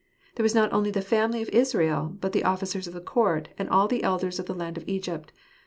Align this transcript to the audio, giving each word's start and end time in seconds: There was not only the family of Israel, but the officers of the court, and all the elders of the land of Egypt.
There 0.33 0.43
was 0.43 0.55
not 0.55 0.73
only 0.73 0.89
the 0.89 1.03
family 1.03 1.43
of 1.43 1.49
Israel, 1.49 2.17
but 2.19 2.31
the 2.31 2.43
officers 2.43 2.87
of 2.87 2.95
the 2.95 3.01
court, 3.01 3.49
and 3.59 3.69
all 3.69 3.87
the 3.87 4.01
elders 4.01 4.39
of 4.39 4.47
the 4.47 4.55
land 4.55 4.75
of 4.75 4.89
Egypt. 4.89 5.31